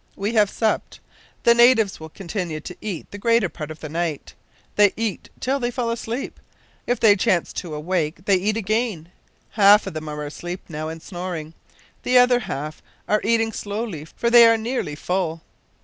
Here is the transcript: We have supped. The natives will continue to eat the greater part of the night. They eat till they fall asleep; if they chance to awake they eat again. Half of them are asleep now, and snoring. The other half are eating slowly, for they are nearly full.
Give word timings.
We 0.15 0.33
have 0.33 0.49
supped. 0.49 0.99
The 1.43 1.53
natives 1.53 1.99
will 1.99 2.09
continue 2.09 2.59
to 2.59 2.75
eat 2.81 3.11
the 3.11 3.19
greater 3.19 3.49
part 3.49 3.69
of 3.69 3.81
the 3.81 3.87
night. 3.87 4.33
They 4.75 4.93
eat 4.97 5.29
till 5.39 5.59
they 5.59 5.69
fall 5.69 5.91
asleep; 5.91 6.39
if 6.87 6.99
they 6.99 7.15
chance 7.15 7.53
to 7.53 7.75
awake 7.75 8.25
they 8.25 8.37
eat 8.37 8.57
again. 8.57 9.09
Half 9.51 9.85
of 9.85 9.93
them 9.93 10.09
are 10.09 10.25
asleep 10.25 10.61
now, 10.69 10.89
and 10.89 11.03
snoring. 11.03 11.53
The 12.01 12.17
other 12.17 12.39
half 12.39 12.81
are 13.07 13.21
eating 13.23 13.51
slowly, 13.53 14.05
for 14.05 14.31
they 14.31 14.47
are 14.47 14.57
nearly 14.57 14.95
full. 14.95 15.43